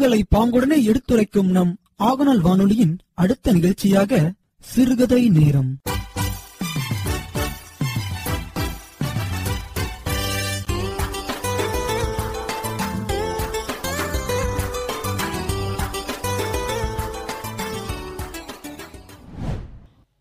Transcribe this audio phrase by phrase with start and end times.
[0.00, 5.72] நிகழ்வுகளை பாங்குடனே எடுத்துரைக்கும் நம் ஆகநாள் வானொலியின் அடுத்த நிகழ்ச்சியாக சிறுகதை நேரம்.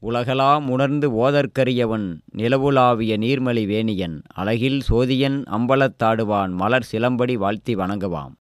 [0.02, 2.08] உலகலாம் உணர்ந்து ஓதற்கரியவன்
[2.38, 8.36] நிலவுலாவிய நீர்மலி வேணியன் அழகில் சோதியன் அம்பலத்தாடுவான் மலர் சிலம்படி வாழ்த்தி வணங்குவாம்.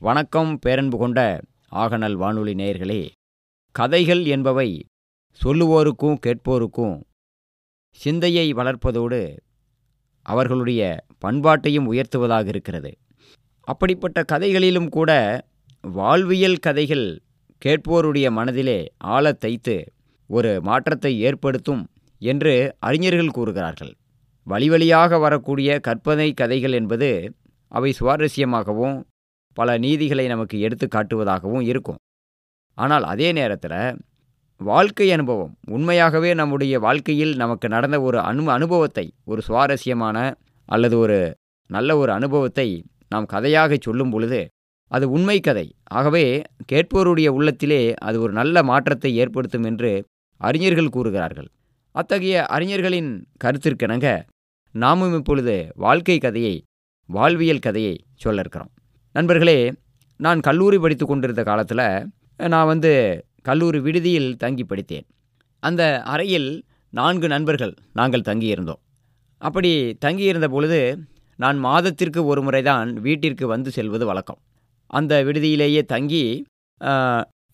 [0.00, 1.40] வணக்கம் பேரன்பு கொண்ட
[1.72, 3.10] ஆகநல் வானொலி நேயர்களே.
[3.72, 4.84] கதைகள் என்பவை
[5.44, 7.02] சொல்லுவோருக்கும் கேட்போருக்கும்
[7.90, 9.36] சிந்தையை வளர்ப்பதோடு
[10.22, 12.96] அவர்களுடைய பண்பாட்டையும் உயர்த்துவதாக இருக்கிறது.
[13.60, 15.10] அப்படிப்பட்ட கதைகளிலும் கூட
[15.82, 17.20] வாழ்வியல் கதைகள்
[17.64, 19.86] கேட்போருடைய மனதிலே ஆழத் தைத்து
[20.26, 21.88] ஒரு மாற்றத்தை ஏற்படுத்தும்
[22.18, 23.94] என்று அறிஞர்கள் கூறுகிறார்கள்.
[24.44, 27.34] வழி வழியாக வரக்கூடிய கற்பனை கதைகள் என்பது
[27.68, 29.02] அவை சுவாரஸ்யமாகவும்
[29.58, 32.00] பல நீதிகளை நமக்கு எடுத்து காட்டுவதாகவும் இருக்கும்.
[32.78, 33.80] ஆனால் அதே நேரத்தில்
[34.60, 40.16] வாழ்க்கை அனுபவம் உண்மையாகவே நம்முடைய வாழ்க்கையில் நமக்கு நடந்த ஒரு அனு அனுபவத்தை ஒரு சுவாரஸ்யமான
[40.68, 41.18] அல்லது ஒரு
[41.70, 42.68] நல்ல ஒரு அனுபவத்தை
[43.12, 44.40] நாம் கதையாக சொல்லும் பொழுது
[44.90, 45.64] அது உண்மை கதை.
[45.90, 46.24] ஆகவே
[46.72, 49.90] கேட்போருடைய உள்ளத்திலே அது ஒரு நல்ல மாற்றத்தை ஏற்படுத்தும் என்று
[50.40, 51.48] அறிஞர்கள் கூறுகிறார்கள்.
[51.94, 53.10] அத்தகைய அறிஞர்களின்
[53.44, 54.08] கருத்திற்கிணங்க
[54.74, 56.54] நாமும் இப்பொழுது வாழ்க்கை கதையை
[57.08, 58.72] வாழ்வியல் கதையை சொல்ல இருக்கிறோம்.
[59.18, 59.58] நண்பர்களே
[60.24, 61.80] நான் கல்லூரி படித்து கொண்டிருந்த காலத்தில்
[62.54, 62.90] நான் வந்து
[63.48, 65.06] கல்லூரி விடுதியில் தங்கி படித்தேன்.
[65.62, 66.48] அந்த அறையில்
[66.92, 68.80] நான்கு நண்பர்கள் நாங்கள் தங்கியிருந்தோம்.
[69.42, 69.72] அப்படி
[70.04, 70.80] தங்கியிருந்த பொழுது
[71.38, 74.40] நான் மாதத்திற்கு ஒரு முறை தான் வீட்டிற்கு வந்து செல்வது வழக்கம்.
[74.98, 76.24] அந்த விடுதியிலேயே தங்கி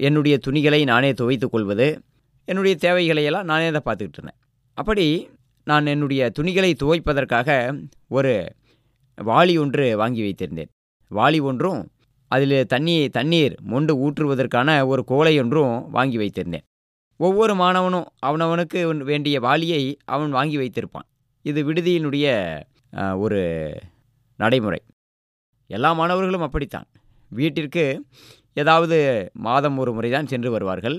[0.08, 1.88] என்னுடைய துணிகளை நானே துவைத்து கொள்வது
[2.48, 4.40] என்னுடைய தேவைகளையெல்லாம் நானே தான் பார்த்துக்கிட்டு இருந்தேன்.
[4.78, 5.08] அப்படி
[5.66, 7.50] நான் என்னுடைய துணிகளை துவைப்பதற்காக
[8.18, 8.34] ஒரு
[9.18, 10.70] வாளி ஒன்று வாங்கி வைத்திருந்தேன்.
[11.18, 11.82] வாளி ஒன்றும்
[12.30, 16.64] அதில் தண்ணி தண்ணீர் மொண்டு ஊற்றுவதற்கான ஒரு கோலை ஒன்றும் வாங்கி வைத்திருந்தேன்.
[17.20, 19.82] ஒவ்வொரு மாணவனும் அவனவனுக்கு வேண்டிய வாளியை
[20.14, 21.06] அவன் வாங்கி வைத்திருப்பான்.
[21.44, 22.26] இது விடுதியினுடைய
[23.24, 23.40] ஒரு
[24.38, 24.80] நடைமுறை.
[25.70, 26.88] எல்லா மாணவர்களும் அப்படித்தான்.
[27.32, 27.84] வீட்டிற்கு
[28.62, 28.96] ஏதாவது
[29.46, 30.96] மாதம் ஒரு முறை தான் சென்று வருவார்கள்.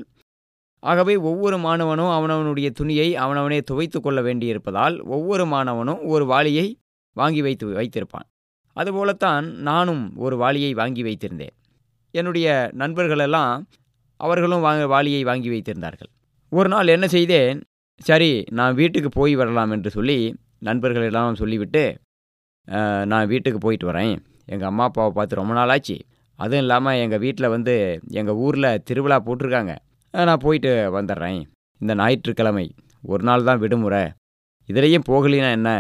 [0.84, 6.68] ஆகவே ஒவ்வொரு மாணவனும் அவனவனுடைய துணியை அவனவனே துவைத்து கொள்ள வேண்டியிருப்பதால் ஒவ்வொரு மாணவனும் ஒரு வாளியை
[7.16, 8.28] வாங்கி வைத்து வைத்திருப்பான்.
[8.76, 11.54] அதுபோலத்தான் நானும் ஒரு வாளியை வாங்கி வைத்திருந்தேன்.
[12.14, 12.48] என்னுடைய
[12.82, 13.54] நண்பர்களெல்லாம்
[14.20, 16.12] அவர்களும் வாங்க வாளியை வாங்கி வைத்திருந்தார்கள்.
[16.52, 17.58] ஒரு நாள் என்ன செய்தேன்
[18.02, 20.18] சரி நான் வீட்டுக்கு போய் வரலாம் என்று சொல்லி
[20.68, 21.84] நண்பர்களெல்லாம் சொல்லிவிட்டு
[23.12, 24.16] நான் வீட்டுக்கு போயிட்டு வரேன்.
[24.54, 25.98] எங்கள் அம்மா அப்பாவை பார்த்து ரொம்ப நாள் ஆச்சு
[26.40, 27.74] அதுவும் இல்லாமல் எங்கள் வீட்டில் வந்து
[28.20, 29.74] எங்கள் ஊரில் திருவிழா போட்டிருக்காங்க.
[30.14, 31.40] நான் போயிட்டு வந்துடுறேன்
[31.82, 32.66] இந்த ஞாயிற்றுக்கிழமை
[33.04, 34.04] ஒரு நாள் தான் விடுமுறை.
[34.70, 35.72] இதிலையும் போகலினா என்ன?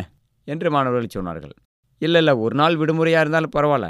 [0.47, 1.55] என்று மாணவர்கள் சொன்னார்கள்.
[2.01, 3.89] இல்லை இல்லை ஒரு நாள் விடுமுறையாக இருந்தாலும் பரவாயில்ல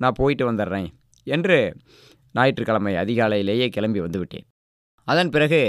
[0.00, 0.88] நான் போயிட்டு வந்துடுறேன்
[1.26, 1.58] என்று
[2.34, 4.46] ஞாயிற்றுக்கிழமை அதிகாலையிலேயே கிளம்பி வந்துவிட்டேன்
[5.08, 5.60] அதன் பிறகு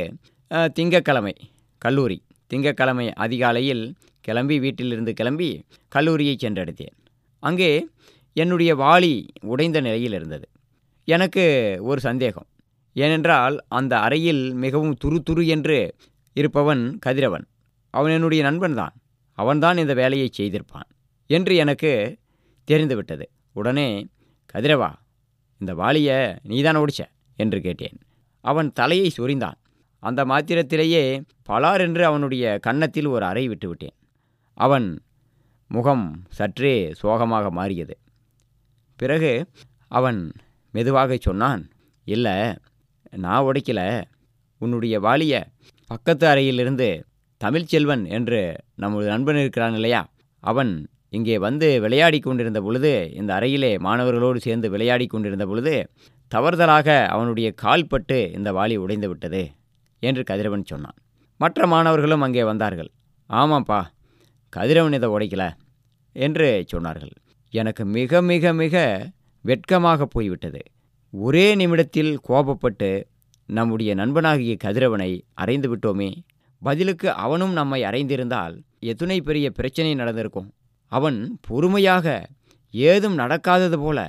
[0.78, 1.34] திங்கக்கிழமை
[1.82, 2.18] கல்லூரி.
[2.52, 3.84] திங்கக்கிழமை அதிகாலையில்
[4.22, 5.50] கிளம்பி வீட்டிலிருந்து கிளம்பி
[5.96, 6.96] கல்லூரியை சென்றடைத்தேன்
[7.44, 7.72] அங்கே
[8.36, 9.14] என்னுடைய வாளி
[9.52, 10.48] உடைந்த நிலையில் இருந்தது.
[11.08, 11.44] எனக்கு
[11.90, 12.48] ஒரு சந்தேகம்.
[12.96, 15.78] ஏனென்றால் அந்த அறையில் மிகவும் துரு துரு என்று
[16.36, 17.46] இருப்பவன் கதிரவன்.
[17.94, 18.96] அவன் என்னுடைய நண்பன்தான்.
[19.38, 20.90] அவன்தான் இந்த வேலையை செய்திருப்பான்.
[21.28, 21.92] என்று எனக்கு
[22.64, 23.26] தெரிந்துவிட்டது.
[23.54, 24.08] உடனே
[24.54, 24.92] கதிரவா
[25.62, 27.02] இந்த வாளியை நீதான் ஒடிச்ச?
[27.36, 27.98] என்று கேட்டேன்.
[28.44, 29.58] அவன் தலையை சொரிந்தான்.
[30.04, 33.96] அந்த மாத்திரத்திலேயே பலார் என்று அவனுடைய கன்னத்தில் ஒரு அறை விட்டுவிட்டேன்
[34.58, 34.88] அவன்
[35.68, 37.96] முகம் சற்றே சோகமாக மாறியது.
[39.00, 39.32] பிறகு
[39.88, 40.20] அவன்
[40.72, 41.64] மெதுவாக சொன்னான்
[42.08, 42.36] இல்லை
[43.18, 44.04] நான் உடைக்கல
[44.62, 45.36] உன்னுடைய வாலிய
[45.88, 47.06] பக்கத்து அறையிலிருந்து
[47.42, 48.40] தமிழ்ச்செல்வன் என்று
[48.76, 50.02] நம்முடைய நண்பன் இருக்கிறான் இல்லையா?
[50.44, 50.72] அவன்
[51.14, 55.74] இங்கே வந்து விளையாடி கொண்டிருந்த பொழுது இந்த அறையிலே மாணவர்களோடு சேர்ந்து விளையாடி கொண்டிருந்த பொழுது
[56.32, 59.44] தவறுதலாக அவனுடைய கால் பட்டு இந்த வாளி உடைந்து விட்டது
[60.02, 60.98] என்று கதிரவன் சொன்னான்.
[61.40, 62.90] மற்ற மாணவர்களும் அங்கே வந்தார்கள்.
[63.30, 63.80] ஆமாப்பா
[64.54, 65.46] கதிரவன் இதை உடைக்கல
[66.16, 67.14] என்று சொன்னார்கள்.
[67.54, 68.76] எனக்கு மிக மிக மிக
[69.46, 70.62] வெட்கமாக போய்விட்டது.
[71.14, 72.90] ஒரே நிமிடத்தில் கோபப்பட்டு
[73.50, 76.10] நம்முடைய நண்பனாகிய கதிரவனை அறைந்து விட்டோமே.
[76.62, 80.50] பதிலுக்கு அவனும் நம்மை அறைந்திருந்தால் எத்துணை பெரிய பிரச்சனை நடந்திருக்கும்.
[80.92, 81.18] அவன்
[81.48, 82.08] பொறுமையாக
[82.74, 84.00] ஏதும் நடக்காதது போல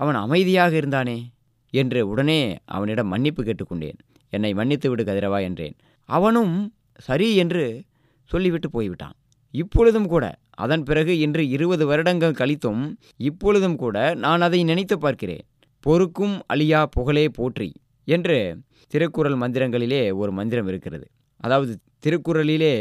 [0.00, 1.18] அவன் அமைதியாக இருந்தானே
[1.72, 2.40] என்று உடனே
[2.76, 3.98] அவனிடம் மன்னிப்பு கேட்டுக்கொண்டேன்.
[4.32, 5.76] என்னை மன்னித்து விடு கதிரவா என்றேன்.
[6.08, 6.54] அவனும்
[7.00, 7.64] சரி என்று
[8.30, 9.16] சொல்லிவிட்டு போய்விட்டான்.
[9.54, 10.24] இப்பொழுதும் கூட
[10.64, 12.82] அதன் பிறகு இன்று இருபது வருடங்கள் கழித்தும்
[13.28, 15.44] இப்பொழுதும் கூட நான் அதை நினைத்து பார்க்கிறேன்.
[15.84, 17.68] பொறுக்கும் அழியா புகழே போற்றி
[18.08, 18.38] என்று
[18.92, 21.06] திருக்குறள் மந்திரங்களிலே ஒரு மந்திரம் இருக்கிறது.
[21.40, 21.72] அதாவது
[22.06, 22.74] திருக்குறளிலே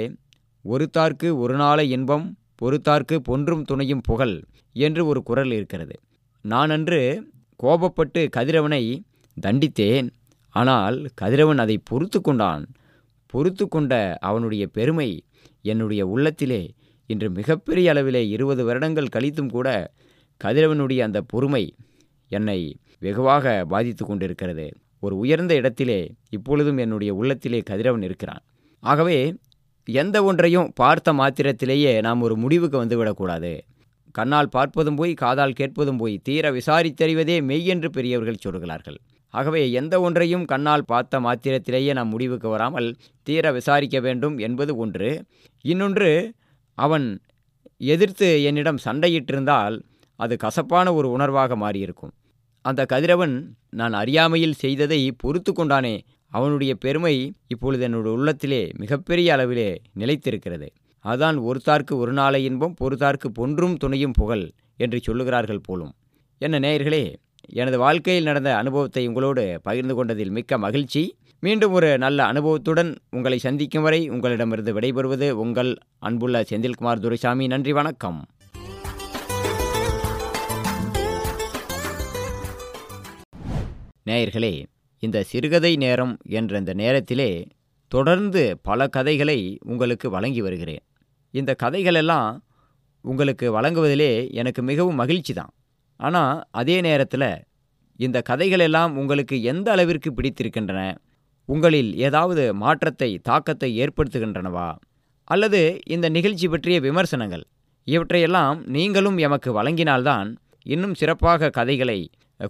[0.66, 2.26] ஒருத்தார்க்கு ஒரு நாள இன்பம்
[2.62, 4.44] பொறுத்தார்க்கு பொன்றும் துணையும் புகழ்
[4.76, 5.96] என்று ஒரு குரல் இருக்கிறது.
[6.42, 7.32] நான் அன்று
[7.64, 9.00] கோபப்பட்டு கதிரவனை
[9.38, 10.10] தண்டித்தேன்.
[10.50, 12.66] ஆனால் கதிரவன் அதை பொறுத்து கொண்டான்.
[13.26, 15.24] பொறுத்து கொண்ட அவனுடைய பெருமை
[15.62, 16.74] என்னுடைய உள்ளத்திலே
[17.06, 19.94] இன்று மிகப்பெரிய அளவிலே இருபது வருடங்கள் கழித்தும் கூட
[20.44, 21.76] கதிரவனுடைய அந்த பொறுமை
[22.32, 24.68] என்னை வெகுவாக பாதித்து கொண்டிருக்கிறது.
[25.00, 28.44] ஒரு உயர்ந்த இடத்திலே இப்பொழுதும் என்னுடைய உள்ளத்திலே கதிரவன் இருக்கிறான்.
[28.80, 29.18] ஆகவே
[29.88, 33.54] எந்த ஒன்றையும் பார்த்த மாத்திரத்திலேயே நாம் ஒரு முடிவுக்கு வந்துவிடக்கூடாது.
[34.16, 38.98] கண்ணால் பார்ப்பதும் போய் காதால் கேட்பதும் போய் தீர விசாரித்தறிவதே மெய் என்று பெரியவர்கள் சொல்கிறார்கள்.
[39.34, 42.90] ஆகவே எந்த ஒன்றையும் கண்ணால் பார்த்த மாத்திரத்திலேயே நாம் முடிவுக்கு வராமல்
[43.28, 45.10] தீர விசாரிக்க வேண்டும் என்பது ஒன்று.
[45.66, 46.12] இன்னொன்று
[46.78, 47.08] அவன்
[47.82, 49.78] எதிர்த்து என்னிடம் சண்டையிட்டிருந்தால்
[50.20, 52.14] அது கசப்பான ஒரு உணர்வாக மாறியிருக்கும்.
[52.66, 53.36] அந்த கதிரவன்
[53.70, 55.96] நான் அறியாமையில் செய்ததை பொறுத்து கொண்டானே
[56.34, 57.16] அவனுடைய பெருமை
[57.48, 59.70] இப்பொழுது என்னுடைய உள்ளத்திலே மிகப்பெரிய அளவிலே
[60.00, 60.68] நிலைத்திருக்கிறது.
[61.06, 64.46] அதான் ஒருத்தார்க்கு ஒரு நாளை இன்பம் பொறுத்தார்க்கு பொன்றும் துணையும் புகழ்
[64.78, 65.94] என்று சொல்லுகிறார்கள் போலும்.
[66.42, 67.04] என்ன நேயர்களே
[67.62, 71.04] எனது வாழ்க்கையில் நடந்த அனுபவத்தை உங்களோடு பகிர்ந்து கொண்டதில் மிக்க மகிழ்ச்சி.
[71.40, 77.48] மீண்டும் ஒரு நல்ல அனுபவத்துடன் உங்களை சந்திக்கும் வரை உங்களிடமிருந்து விடைபெறுவது உங்கள் அன்புள்ள செந்தில்குமார் துரைசாமி.
[77.48, 78.22] நன்றி வணக்கம்.
[84.10, 84.54] நேயர்களே
[85.06, 87.30] இந்த சிறுகதை நேரம் என்ற இந்த நேரத்திலே
[87.92, 90.84] தொடர்ந்து பல கதைகளை உங்களுக்கு வழங்கி வருகிறேன்.
[91.34, 92.36] இந்த கதைகளெல்லாம்
[93.06, 95.52] உங்களுக்கு வழங்குவதிலே எனக்கு மிகவும் மகிழ்ச்சி தான்
[96.00, 97.28] ஆனால் அதே நேரத்தில்
[98.00, 100.82] இந்த கதைகளெல்லாம் உங்களுக்கு எந்த அளவிற்கு பிடித்திருக்கின்றன?
[101.50, 104.70] உங்களில் ஏதாவது மாற்றத்தை தாக்கத்தை ஏற்படுத்துகின்றனவா?
[105.28, 107.46] அல்லது இந்த நிகழ்ச்சி பற்றிய விமர்சனங்கள்
[107.88, 110.30] இவற்றையெல்லாம் நீங்களும் எமக்கு வழங்கினால்தான்
[110.66, 112.00] இன்னும் சிறப்பாக கதைகளை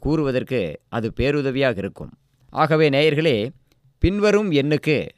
[0.04, 0.60] கூறுவதற்கு
[0.90, 2.14] அது பேருதவியாக இருக்கும்.
[2.54, 3.50] ஆகவே நேயர்களே
[3.98, 5.10] பின்வரும் எண்ணுக்கு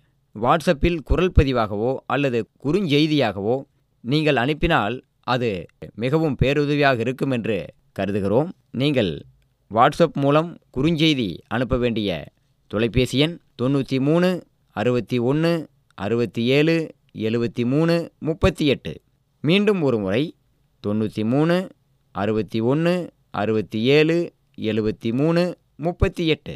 [0.42, 3.56] வாட்ஸ்அப்பில் குரல் பதிவாகவோ அல்லது குறுஞ்செய்தியாகவோ
[4.00, 5.66] நீங்கள் அனுப்பினால் அது
[5.96, 7.58] மிகவும் பேருதவியாக இருக்கும் என்று
[8.00, 8.50] கருதுகிறோம்.
[8.72, 9.26] நீங்கள்
[9.72, 12.26] வாட்ஸ்அப் மூலம் குறுஞ்செய்தி அனுப்ப வேண்டிய
[12.68, 14.30] தொலைபேசி எண் தொண்ணூற்றி மூணு
[14.76, 16.76] அறுபத்தி ஒன்று அறுபத்தி ஏழு
[17.18, 18.94] எழுபத்தி மூணு முப்பத்தி எட்டு.
[19.42, 20.24] மீண்டும் ஒரு முறை
[20.88, 21.58] தொண்ணூற்றி மூணு
[22.12, 22.96] அறுபத்தி ஒன்று
[23.32, 24.18] அறுபத்தி ஏழு
[24.62, 25.44] எழுபத்தி மூணு
[25.76, 26.56] முப்பத்தி எட்டு.